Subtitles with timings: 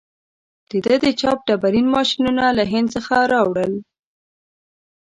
[0.83, 3.73] ده د چاپ ډبرین ماشینونه له هند څخه راوړل.